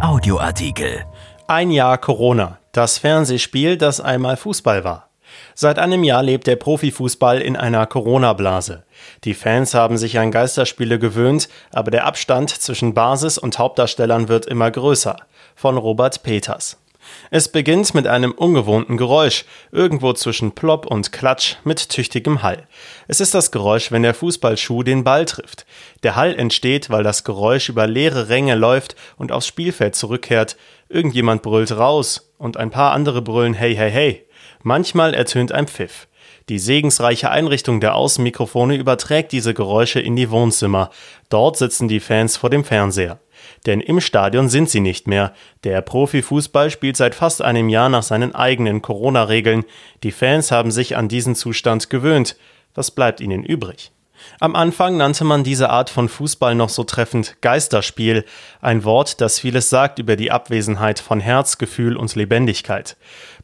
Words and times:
Audioartikel. 0.00 1.06
Ein 1.46 1.70
Jahr 1.70 1.96
Corona. 1.96 2.58
Das 2.72 2.98
Fernsehspiel, 2.98 3.78
das 3.78 3.98
einmal 3.98 4.36
Fußball 4.36 4.84
war. 4.84 5.08
Seit 5.54 5.78
einem 5.78 6.04
Jahr 6.04 6.22
lebt 6.22 6.46
der 6.46 6.56
Profifußball 6.56 7.40
in 7.40 7.56
einer 7.56 7.86
Corona-Blase. 7.86 8.84
Die 9.24 9.32
Fans 9.32 9.72
haben 9.72 9.96
sich 9.96 10.18
an 10.18 10.30
Geisterspiele 10.30 10.98
gewöhnt, 10.98 11.48
aber 11.72 11.90
der 11.90 12.04
Abstand 12.04 12.50
zwischen 12.50 12.92
Basis 12.92 13.38
und 13.38 13.58
Hauptdarstellern 13.58 14.28
wird 14.28 14.44
immer 14.44 14.70
größer. 14.70 15.16
Von 15.54 15.78
Robert 15.78 16.22
Peters. 16.22 16.76
Es 17.30 17.48
beginnt 17.48 17.94
mit 17.94 18.06
einem 18.06 18.32
ungewohnten 18.32 18.96
Geräusch, 18.96 19.44
irgendwo 19.72 20.12
zwischen 20.12 20.52
Plopp 20.52 20.86
und 20.86 21.12
Klatsch 21.12 21.56
mit 21.64 21.88
tüchtigem 21.88 22.42
Hall. 22.42 22.66
Es 23.08 23.20
ist 23.20 23.34
das 23.34 23.50
Geräusch, 23.50 23.92
wenn 23.92 24.02
der 24.02 24.14
Fußballschuh 24.14 24.82
den 24.82 25.04
Ball 25.04 25.24
trifft. 25.24 25.66
Der 26.02 26.16
Hall 26.16 26.34
entsteht, 26.34 26.90
weil 26.90 27.02
das 27.02 27.24
Geräusch 27.24 27.68
über 27.68 27.86
leere 27.86 28.28
Ränge 28.28 28.54
läuft 28.54 28.96
und 29.16 29.32
aufs 29.32 29.46
Spielfeld 29.46 29.94
zurückkehrt. 29.94 30.56
Irgendjemand 30.88 31.42
brüllt 31.42 31.72
raus 31.72 32.32
und 32.38 32.56
ein 32.56 32.70
paar 32.70 32.92
andere 32.92 33.22
brüllen 33.22 33.54
Hey, 33.54 33.74
hey, 33.74 33.90
hey. 33.90 34.26
Manchmal 34.62 35.14
ertönt 35.14 35.52
ein 35.52 35.68
Pfiff. 35.68 36.08
Die 36.48 36.60
segensreiche 36.60 37.30
Einrichtung 37.30 37.80
der 37.80 37.96
Außenmikrofone 37.96 38.76
überträgt 38.76 39.32
diese 39.32 39.52
Geräusche 39.52 39.98
in 39.98 40.14
die 40.14 40.30
Wohnzimmer. 40.30 40.90
Dort 41.28 41.56
sitzen 41.56 41.88
die 41.88 41.98
Fans 41.98 42.36
vor 42.36 42.50
dem 42.50 42.62
Fernseher. 42.62 43.18
Denn 43.66 43.80
im 43.80 44.00
Stadion 44.00 44.48
sind 44.48 44.70
sie 44.70 44.80
nicht 44.80 45.06
mehr. 45.06 45.32
Der 45.64 45.80
Profifußball 45.80 46.70
spielt 46.70 46.96
seit 46.96 47.14
fast 47.14 47.42
einem 47.42 47.68
Jahr 47.68 47.88
nach 47.88 48.02
seinen 48.02 48.34
eigenen 48.34 48.82
Corona-Regeln. 48.82 49.64
Die 50.02 50.12
Fans 50.12 50.50
haben 50.50 50.70
sich 50.70 50.96
an 50.96 51.08
diesen 51.08 51.34
Zustand 51.34 51.90
gewöhnt. 51.90 52.36
Was 52.74 52.90
bleibt 52.90 53.20
ihnen 53.20 53.42
übrig? 53.42 53.92
Am 54.40 54.54
Anfang 54.56 54.96
nannte 54.96 55.24
man 55.24 55.44
diese 55.44 55.70
Art 55.70 55.90
von 55.90 56.08
Fußball 56.08 56.54
noch 56.54 56.68
so 56.68 56.84
treffend 56.84 57.36
Geisterspiel, 57.40 58.24
ein 58.60 58.84
Wort, 58.84 59.20
das 59.20 59.38
vieles 59.38 59.70
sagt 59.70 59.98
über 59.98 60.16
die 60.16 60.30
Abwesenheit 60.30 60.98
von 60.98 61.20
Herz, 61.20 61.58
Gefühl 61.58 61.96
und 61.96 62.14
Lebendigkeit. 62.14 62.96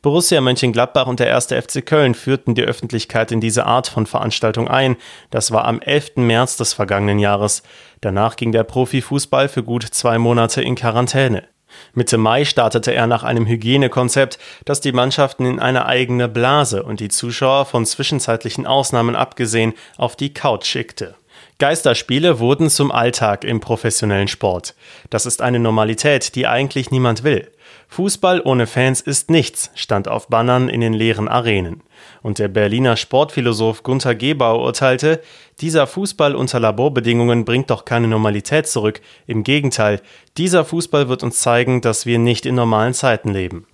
Borussia 0.03 0.41
Mönchengladbach 0.41 1.07
und 1.07 1.21
der 1.21 1.35
1. 1.35 1.47
FC 1.47 1.87
Köln 1.87 2.15
führten 2.15 2.55
die 2.55 2.65
Öffentlichkeit 2.65 3.31
in 3.31 3.41
diese 3.41 3.67
Art 3.67 3.87
von 3.87 4.07
Veranstaltung 4.07 4.69
ein. 4.69 4.97
Das 5.31 5.53
war 5.53 5.65
am 5.65 5.81
11. 5.81 6.17
März 6.17 6.57
des 6.57 6.73
vergangenen 6.73 7.19
Jahres. 7.19 7.63
Danach 8.01 8.37
ging 8.37 8.51
der 8.51 8.65
Profifußball 8.65 9.49
für 9.49 9.63
gut 9.63 9.85
zwei 9.85 10.19
Monate 10.19 10.61
in 10.61 10.75
Quarantäne. 10.75 11.52
Mitte 11.95 12.19
Mai 12.19 12.45
startete 12.45 12.95
er 12.95 13.07
nach 13.07 13.23
einem 13.23 13.47
Hygienekonzept, 13.47 14.39
das 14.65 14.81
die 14.81 14.93
Mannschaften 14.93 15.45
in 15.45 15.61
eine 15.61 15.87
eigene 15.87 16.29
Blase 16.29 16.83
und 16.83 17.01
die 17.01 17.09
Zuschauer 17.09 17.67
von 17.67 17.87
zwischenzeitlichen 17.87 18.67
Ausnahmen 18.67 19.17
abgesehen 19.17 19.75
auf 19.97 20.17
die 20.17 20.33
Couch 20.33 20.67
schickte. 20.67 21.15
Geisterspiele 21.59 22.41
wurden 22.41 22.71
zum 22.71 22.91
Alltag 22.91 23.45
im 23.45 23.61
professionellen 23.61 24.29
Sport. 24.29 24.75
Das 25.11 25.27
ist 25.27 25.43
eine 25.43 25.61
Normalität, 25.61 26.35
die 26.35 26.47
eigentlich 26.47 26.91
niemand 26.91 27.23
will. 27.23 27.49
Fußball 27.93 28.41
ohne 28.43 28.67
Fans 28.67 29.03
ist 29.03 29.29
nichts, 29.29 29.71
stand 29.75 30.09
auf 30.09 30.29
Bannern 30.29 30.71
in 30.71 30.81
den 30.81 30.95
leeren 30.95 31.29
Arenen. 31.29 31.83
Und 32.23 32.39
der 32.39 32.49
Berliner 32.49 32.97
Sportphilosoph 32.97 33.83
Gunther 33.83 34.15
Gebau 34.15 34.65
urteilte, 34.65 35.21
dieser 35.61 35.87
Fußball 35.87 36.35
unter 36.35 36.59
Laborbedingungen 36.59 37.45
bringt 37.45 37.69
doch 37.69 37.85
keine 37.85 38.09
Normalität 38.09 38.67
zurück. 38.67 39.03
Im 39.27 39.45
Gegenteil, 39.45 40.01
dieser 40.39 40.65
Fußball 40.65 41.11
wird 41.11 41.23
uns 41.23 41.41
zeigen, 41.41 41.83
dass 41.83 42.07
wir 42.07 42.19
nicht 42.19 42.47
in 42.47 42.55
normalen 42.55 42.95
Zeiten 42.95 43.29
leben. 43.29 43.67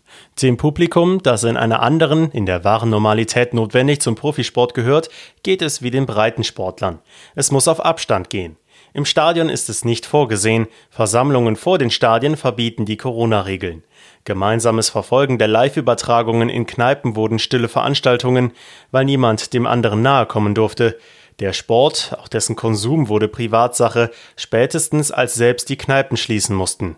Dem 0.43 0.57
Publikum, 0.57 1.23
das 1.23 1.45
in 1.45 1.57
einer 1.57 1.81
anderen, 1.81 2.33
in 2.33 2.45
der 2.45 2.65
wahren 2.65 2.91
Normalität 2.91 3.55
notwendig 3.55 4.01
zum 4.01 4.17
Profisport 4.17 4.75
gehört, 4.75 5.11
geht 5.45 5.63
es 5.63 5.81
wie 5.81 5.93
den 5.93 6.07
Breitensportlern. 6.07 6.99
Es 7.37 7.53
muss 7.53 7.69
auf 7.69 7.85
Abstand 7.85 8.31
gehen. 8.31 8.57
Im 8.95 9.05
Stadion 9.05 9.49
ist 9.49 9.69
es 9.69 9.85
nicht 9.85 10.07
vorgesehen, 10.07 10.67
Versammlungen 10.91 11.57
vor 11.57 11.79
den 11.79 11.91
Stadien 11.91 12.37
verbieten 12.37 12.87
die 12.87 12.97
Corona-Regeln. 12.97 13.85
Gemeinsames 14.25 14.91
Verfolgen 14.91 15.39
der 15.39 15.49
Live-Übertragungen 15.49 16.49
in 16.49 16.67
Kneipen 16.67 17.17
wurden 17.17 17.39
stille 17.39 17.69
Veranstaltungen, 17.69 18.53
weil 18.91 19.05
niemand 19.05 19.53
dem 19.55 19.67
anderen 19.67 20.03
nahe 20.03 20.27
kommen 20.27 20.55
durfte. 20.55 20.99
Der 21.41 21.53
Sport, 21.53 22.17
auch 22.21 22.29
dessen 22.29 22.57
Konsum 22.57 23.09
wurde 23.09 23.29
Privatsache, 23.29 24.11
spätestens 24.37 25.13
als 25.13 25.35
selbst 25.35 25.69
die 25.69 25.77
Kneipen 25.77 26.17
schließen 26.17 26.57
mussten. 26.57 26.97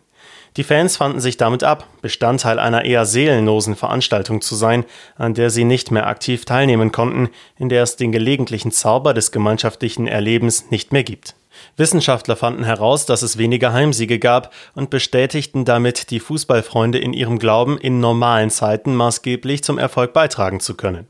Die 0.57 0.65
Fans 0.65 0.97
fanden 0.97 1.21
sich 1.21 1.37
damit 1.37 1.63
ab, 1.63 1.87
Bestandteil 2.03 2.59
einer 2.59 2.85
eher 2.85 3.05
seelenlosen 3.05 3.77
Veranstaltung 3.77 4.41
zu 4.41 4.57
sein, 4.57 4.85
an 5.17 5.35
der 5.35 5.51
sie 5.51 5.65
nicht 5.65 5.91
mehr 5.91 6.07
aktiv 6.07 6.45
teilnehmen 6.45 6.91
konnten, 6.91 7.29
in 7.57 7.69
der 7.69 7.83
es 7.83 7.97
den 7.97 8.11
gelegentlichen 8.11 8.73
Zauber 8.73 9.15
des 9.15 9.31
gemeinschaftlichen 9.31 10.09
Erlebens 10.09 10.71
nicht 10.71 10.93
mehr 10.93 11.05
gibt. 11.05 11.37
Wissenschaftler 11.77 12.37
fanden 12.37 12.65
heraus, 12.65 13.07
dass 13.07 13.23
es 13.23 13.39
weniger 13.39 13.73
Heimsiege 13.73 14.19
gab 14.19 14.53
und 14.75 14.91
bestätigten 14.91 15.65
damit 15.65 16.11
die 16.11 16.21
Fußballfreunde 16.21 16.99
in 16.99 17.13
ihrem 17.13 17.39
Glauben, 17.39 17.79
in 17.79 18.01
normalen 18.01 18.51
Zeiten 18.51 18.95
maßgeblich 18.95 19.65
zum 19.65 19.79
Erfolg 19.79 20.13
beitragen 20.13 20.61
zu 20.61 20.75
können. 20.75 21.07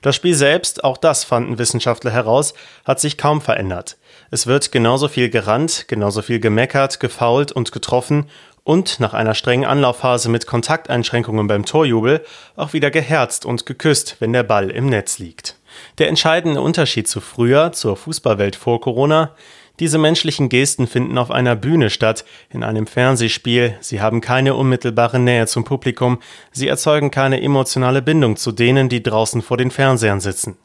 Das 0.00 0.16
Spiel 0.16 0.34
selbst, 0.34 0.82
auch 0.82 0.96
das 0.96 1.22
fanden 1.22 1.58
Wissenschaftler 1.58 2.10
heraus, 2.10 2.54
hat 2.84 2.98
sich 2.98 3.16
kaum 3.16 3.40
verändert. 3.40 3.96
Es 4.30 4.46
wird 4.46 4.72
genauso 4.72 5.08
viel 5.08 5.30
gerannt, 5.30 5.86
genauso 5.86 6.22
viel 6.22 6.40
gemeckert, 6.40 6.98
gefault 6.98 7.52
und 7.52 7.70
getroffen 7.70 8.26
und 8.64 9.00
nach 9.00 9.14
einer 9.14 9.34
strengen 9.34 9.64
Anlaufphase 9.64 10.28
mit 10.28 10.46
Kontakteinschränkungen 10.46 11.46
beim 11.46 11.64
Torjubel 11.64 12.24
auch 12.56 12.72
wieder 12.72 12.90
geherzt 12.90 13.44
und 13.44 13.66
geküsst, 13.66 14.16
wenn 14.20 14.32
der 14.32 14.44
Ball 14.44 14.70
im 14.70 14.86
Netz 14.86 15.18
liegt. 15.18 15.56
Der 15.98 16.08
entscheidende 16.08 16.60
Unterschied 16.60 17.08
zu 17.08 17.20
früher, 17.20 17.72
zur 17.72 17.96
Fußballwelt 17.96 18.56
vor 18.56 18.80
Corona, 18.80 19.34
diese 19.82 19.98
menschlichen 19.98 20.48
Gesten 20.48 20.86
finden 20.86 21.18
auf 21.18 21.32
einer 21.32 21.56
Bühne 21.56 21.90
statt, 21.90 22.24
in 22.50 22.62
einem 22.62 22.86
Fernsehspiel, 22.86 23.74
sie 23.80 24.00
haben 24.00 24.20
keine 24.20 24.54
unmittelbare 24.54 25.18
Nähe 25.18 25.48
zum 25.48 25.64
Publikum, 25.64 26.20
sie 26.52 26.68
erzeugen 26.68 27.10
keine 27.10 27.42
emotionale 27.42 28.00
Bindung 28.00 28.36
zu 28.36 28.52
denen, 28.52 28.88
die 28.88 29.02
draußen 29.02 29.42
vor 29.42 29.56
den 29.56 29.72
Fernsehern 29.72 30.20
sitzen. 30.20 30.56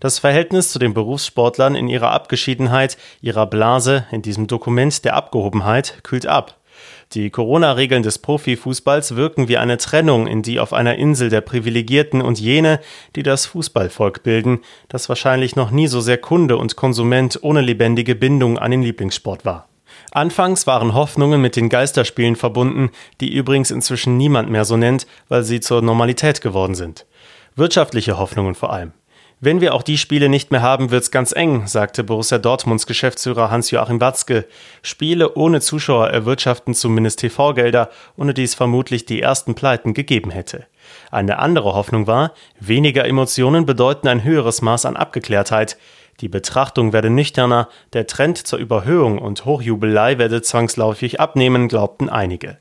Das 0.00 0.18
Verhältnis 0.18 0.72
zu 0.72 0.80
den 0.80 0.94
Berufssportlern 0.94 1.76
in 1.76 1.86
ihrer 1.86 2.10
Abgeschiedenheit, 2.10 2.98
ihrer 3.20 3.46
Blase, 3.46 4.06
in 4.10 4.22
diesem 4.22 4.48
Dokument 4.48 5.04
der 5.04 5.14
Abgehobenheit, 5.14 6.00
kühlt 6.02 6.26
ab. 6.26 6.58
Die 7.12 7.30
Corona-Regeln 7.30 8.02
des 8.02 8.18
Profifußballs 8.18 9.14
wirken 9.14 9.48
wie 9.48 9.58
eine 9.58 9.78
Trennung 9.78 10.26
in 10.26 10.42
die 10.42 10.58
auf 10.58 10.72
einer 10.72 10.96
Insel 10.96 11.30
der 11.30 11.40
Privilegierten 11.40 12.20
und 12.20 12.40
jene, 12.40 12.80
die 13.14 13.22
das 13.22 13.46
Fußballvolk 13.46 14.24
bilden, 14.24 14.60
das 14.88 15.08
wahrscheinlich 15.08 15.54
noch 15.54 15.70
nie 15.70 15.86
so 15.86 16.00
sehr 16.00 16.18
Kunde 16.18 16.56
und 16.56 16.74
Konsument 16.74 17.38
ohne 17.42 17.60
lebendige 17.60 18.16
Bindung 18.16 18.58
an 18.58 18.72
den 18.72 18.82
Lieblingssport 18.82 19.44
war. 19.44 19.68
Anfangs 20.10 20.66
waren 20.66 20.94
Hoffnungen 20.94 21.40
mit 21.40 21.56
den 21.56 21.68
Geisterspielen 21.68 22.36
verbunden, 22.36 22.90
die 23.20 23.32
übrigens 23.32 23.70
inzwischen 23.70 24.16
niemand 24.16 24.50
mehr 24.50 24.64
so 24.64 24.76
nennt, 24.76 25.06
weil 25.28 25.44
sie 25.44 25.60
zur 25.60 25.82
Normalität 25.82 26.40
geworden 26.40 26.74
sind. 26.74 27.06
Wirtschaftliche 27.54 28.18
Hoffnungen 28.18 28.54
vor 28.54 28.72
allem. 28.72 28.92
Wenn 29.38 29.60
wir 29.60 29.74
auch 29.74 29.82
die 29.82 29.98
Spiele 29.98 30.30
nicht 30.30 30.50
mehr 30.50 30.62
haben, 30.62 30.90
wird's 30.90 31.10
ganz 31.10 31.32
eng, 31.32 31.66
sagte 31.66 32.02
Borussia 32.04 32.38
Dortmunds 32.38 32.86
Geschäftsführer 32.86 33.50
Hans-Joachim 33.50 34.00
Watzke. 34.00 34.46
Spiele 34.80 35.34
ohne 35.34 35.60
Zuschauer 35.60 36.08
erwirtschaften 36.08 36.72
zumindest 36.72 37.18
TV-Gelder, 37.18 37.90
ohne 38.16 38.32
die 38.32 38.44
es 38.44 38.54
vermutlich 38.54 39.04
die 39.04 39.20
ersten 39.20 39.54
Pleiten 39.54 39.92
gegeben 39.92 40.30
hätte. 40.30 40.64
Eine 41.10 41.38
andere 41.38 41.74
Hoffnung 41.74 42.06
war, 42.06 42.32
weniger 42.60 43.04
Emotionen 43.04 43.66
bedeuten 43.66 44.08
ein 44.08 44.24
höheres 44.24 44.62
Maß 44.62 44.86
an 44.86 44.96
Abgeklärtheit. 44.96 45.76
Die 46.20 46.30
Betrachtung 46.30 46.94
werde 46.94 47.10
nüchterner, 47.10 47.68
der 47.92 48.06
Trend 48.06 48.38
zur 48.38 48.58
Überhöhung 48.58 49.18
und 49.18 49.44
Hochjubelei 49.44 50.16
werde 50.16 50.40
zwangsläufig 50.40 51.20
abnehmen, 51.20 51.68
glaubten 51.68 52.08
einige. 52.08 52.56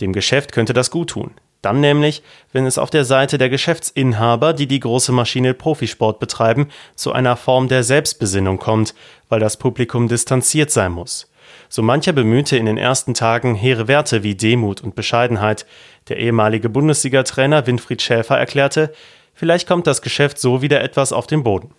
Dem 0.00 0.12
Geschäft 0.12 0.52
könnte 0.52 0.72
das 0.72 0.92
gut 0.92 1.10
tun. 1.10 1.32
Dann 1.62 1.80
nämlich, 1.80 2.22
wenn 2.52 2.66
es 2.66 2.76
auf 2.76 2.90
der 2.90 3.04
Seite 3.04 3.38
der 3.38 3.48
Geschäftsinhaber, 3.48 4.52
die 4.52 4.66
die 4.66 4.80
große 4.80 5.12
Maschine 5.12 5.54
Profisport 5.54 6.18
betreiben, 6.18 6.68
zu 6.96 7.12
einer 7.12 7.36
Form 7.36 7.68
der 7.68 7.84
Selbstbesinnung 7.84 8.58
kommt, 8.58 8.94
weil 9.28 9.38
das 9.38 9.56
Publikum 9.56 10.08
distanziert 10.08 10.72
sein 10.72 10.92
muss. 10.92 11.30
So 11.68 11.80
mancher 11.82 12.12
bemühte 12.12 12.56
in 12.56 12.66
den 12.66 12.78
ersten 12.78 13.14
Tagen 13.14 13.54
hehre 13.54 13.86
Werte 13.86 14.24
wie 14.24 14.34
Demut 14.34 14.80
und 14.80 14.96
Bescheidenheit. 14.96 15.64
Der 16.08 16.18
ehemalige 16.18 16.68
Bundesliga-Trainer 16.68 17.66
Winfried 17.66 18.02
Schäfer 18.02 18.36
erklärte, 18.36 18.92
vielleicht 19.32 19.68
kommt 19.68 19.86
das 19.86 20.02
Geschäft 20.02 20.38
so 20.40 20.62
wieder 20.62 20.82
etwas 20.82 21.12
auf 21.12 21.28
den 21.28 21.44
Boden. 21.44 21.70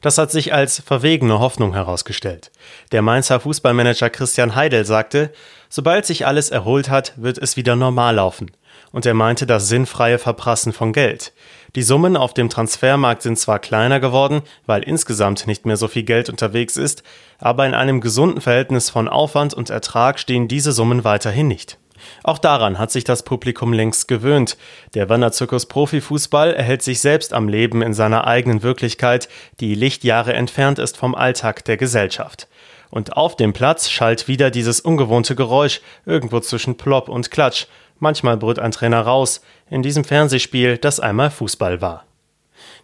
Das 0.00 0.18
hat 0.18 0.30
sich 0.30 0.54
als 0.54 0.80
verwegene 0.80 1.40
Hoffnung 1.40 1.72
herausgestellt. 1.72 2.52
Der 2.92 3.02
Mainzer 3.02 3.40
Fußballmanager 3.40 4.10
Christian 4.10 4.54
Heidel 4.54 4.84
sagte, 4.84 5.32
sobald 5.68 6.06
sich 6.06 6.26
alles 6.26 6.50
erholt 6.50 6.88
hat, 6.88 7.14
wird 7.16 7.38
es 7.38 7.56
wieder 7.56 7.74
normal 7.74 8.14
laufen 8.14 8.52
und 8.92 9.06
er 9.06 9.14
meinte 9.14 9.46
das 9.46 9.68
sinnfreie 9.68 10.18
Verprassen 10.18 10.72
von 10.72 10.92
Geld. 10.92 11.32
Die 11.74 11.82
Summen 11.82 12.16
auf 12.16 12.34
dem 12.34 12.50
Transfermarkt 12.50 13.22
sind 13.22 13.38
zwar 13.38 13.58
kleiner 13.58 13.98
geworden, 13.98 14.42
weil 14.66 14.82
insgesamt 14.82 15.46
nicht 15.46 15.64
mehr 15.64 15.76
so 15.76 15.88
viel 15.88 16.02
Geld 16.02 16.28
unterwegs 16.28 16.76
ist, 16.76 17.02
aber 17.38 17.66
in 17.66 17.74
einem 17.74 18.00
gesunden 18.00 18.40
Verhältnis 18.40 18.90
von 18.90 19.08
Aufwand 19.08 19.54
und 19.54 19.70
Ertrag 19.70 20.18
stehen 20.18 20.48
diese 20.48 20.72
Summen 20.72 21.04
weiterhin 21.04 21.48
nicht. 21.48 21.78
Auch 22.24 22.38
daran 22.38 22.78
hat 22.78 22.90
sich 22.90 23.04
das 23.04 23.22
Publikum 23.22 23.72
längst 23.72 24.08
gewöhnt. 24.08 24.56
Der 24.94 25.08
Wanderzirkus 25.08 25.66
Profifußball 25.66 26.52
erhält 26.52 26.82
sich 26.82 27.00
selbst 27.00 27.32
am 27.32 27.48
Leben 27.48 27.82
in 27.82 27.94
seiner 27.94 28.26
eigenen 28.26 28.62
Wirklichkeit, 28.62 29.28
die 29.60 29.74
Lichtjahre 29.74 30.32
entfernt 30.34 30.78
ist 30.78 30.96
vom 30.96 31.14
Alltag 31.14 31.64
der 31.64 31.76
Gesellschaft. 31.76 32.48
Und 32.92 33.16
auf 33.16 33.36
dem 33.36 33.54
Platz 33.54 33.88
schallt 33.88 34.28
wieder 34.28 34.50
dieses 34.50 34.78
ungewohnte 34.78 35.34
Geräusch, 35.34 35.80
irgendwo 36.04 36.40
zwischen 36.40 36.76
Plop 36.76 37.08
und 37.08 37.30
Klatsch. 37.30 37.64
Manchmal 37.98 38.36
brüllt 38.36 38.58
ein 38.58 38.70
Trainer 38.70 39.00
raus, 39.00 39.40
in 39.70 39.82
diesem 39.82 40.04
Fernsehspiel, 40.04 40.76
das 40.76 41.00
einmal 41.00 41.30
Fußball 41.30 41.80
war. 41.80 42.04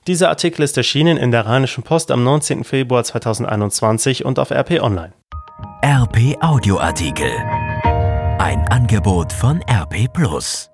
Dieser 0.07 0.31
Artikel 0.31 0.63
ist 0.63 0.79
erschienen 0.79 1.19
in 1.19 1.31
der 1.31 1.45
Rheinischen 1.45 1.85
Post 1.85 2.11
am 2.11 2.25
19. 2.25 2.65
Februar 2.65 3.05
2021 3.05 4.25
und 4.25 4.39
auf 4.39 4.51
RP 4.51 4.81
Online. 4.81 5.13
RP 5.85 6.43
Audioartikel. 6.43 7.31
Ein 8.39 8.67
Angebot 8.71 9.31
von 9.31 9.61
RP 9.69 10.11
Plus. 10.11 10.71